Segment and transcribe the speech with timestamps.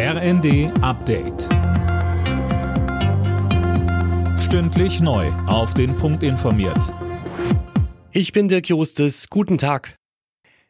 [0.00, 1.48] RND Update.
[4.38, 5.26] Stündlich neu.
[5.48, 6.94] Auf den Punkt informiert.
[8.12, 9.28] Ich bin Dirk Jostes.
[9.28, 9.96] Guten Tag.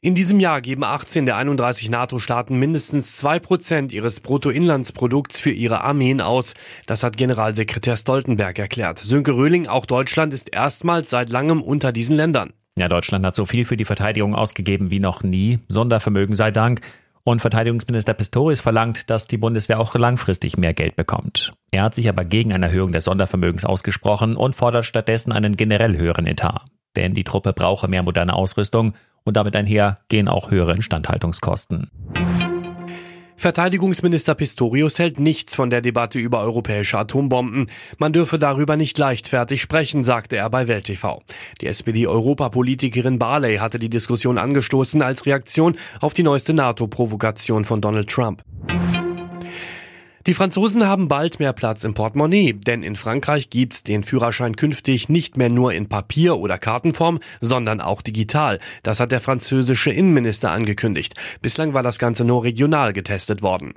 [0.00, 5.82] In diesem Jahr geben 18 der 31 NATO-Staaten mindestens zwei Prozent ihres Bruttoinlandsprodukts für ihre
[5.84, 6.54] Armeen aus.
[6.88, 8.98] Das hat Generalsekretär Stoltenberg erklärt.
[8.98, 12.52] Sönke Röhling, auch Deutschland ist erstmals seit langem unter diesen Ländern.
[12.76, 15.60] Ja, Deutschland hat so viel für die Verteidigung ausgegeben wie noch nie.
[15.68, 16.80] Sondervermögen sei Dank.
[17.24, 21.52] Und Verteidigungsminister Pistorius verlangt, dass die Bundeswehr auch langfristig mehr Geld bekommt.
[21.70, 25.96] Er hat sich aber gegen eine Erhöhung des Sondervermögens ausgesprochen und fordert stattdessen einen generell
[25.96, 26.64] höheren Etat.
[26.96, 31.90] Denn die Truppe brauche mehr moderne Ausrüstung und damit einher gehen auch höhere Instandhaltungskosten.
[33.42, 37.66] Verteidigungsminister Pistorius hält nichts von der Debatte über europäische Atombomben.
[37.98, 41.24] Man dürfe darüber nicht leichtfertig sprechen, sagte er bei Welt TV.
[41.60, 48.08] Die SPD-Europapolitikerin Barley hatte die Diskussion angestoßen als Reaktion auf die neueste NATO-Provokation von Donald
[48.08, 48.44] Trump.
[50.26, 55.08] Die Franzosen haben bald mehr Platz im Portemonnaie, denn in Frankreich gibt's den Führerschein künftig
[55.08, 58.60] nicht mehr nur in Papier- oder Kartenform, sondern auch digital.
[58.84, 61.14] Das hat der französische Innenminister angekündigt.
[61.40, 63.72] Bislang war das Ganze nur regional getestet worden.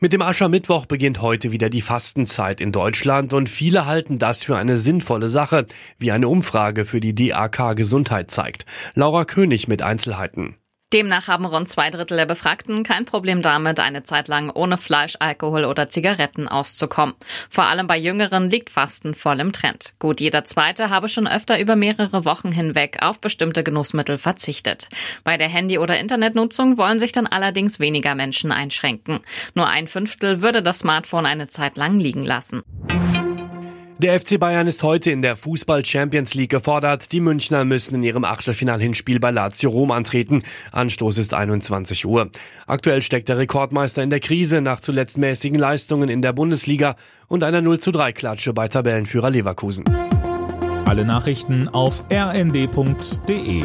[0.00, 4.56] Mit dem Aschermittwoch beginnt heute wieder die Fastenzeit in Deutschland und viele halten das für
[4.56, 5.66] eine sinnvolle Sache,
[5.98, 8.64] wie eine Umfrage für die DAK Gesundheit zeigt.
[8.94, 10.56] Laura König mit Einzelheiten.
[10.92, 15.16] Demnach haben rund zwei Drittel der Befragten kein Problem damit, eine Zeit lang ohne Fleisch,
[15.20, 17.14] Alkohol oder Zigaretten auszukommen.
[17.48, 19.94] Vor allem bei Jüngeren liegt Fasten voll im Trend.
[19.98, 24.88] Gut jeder Zweite habe schon öfter über mehrere Wochen hinweg auf bestimmte Genussmittel verzichtet.
[25.24, 29.20] Bei der Handy- oder Internetnutzung wollen sich dann allerdings weniger Menschen einschränken.
[29.54, 32.62] Nur ein Fünftel würde das Smartphone eine Zeit lang liegen lassen.
[34.02, 37.12] Der FC Bayern ist heute in der Fußball Champions League gefordert.
[37.12, 40.42] Die Münchner müssen in ihrem Achtelfinalhinspiel bei Lazio Rom antreten.
[40.72, 42.28] Anstoß ist 21 Uhr.
[42.66, 46.96] Aktuell steckt der Rekordmeister in der Krise nach zuletzt mäßigen Leistungen in der Bundesliga
[47.28, 49.84] und einer 0 zu 3 Klatsche bei Tabellenführer Leverkusen.
[50.84, 53.62] Alle Nachrichten auf rnd.de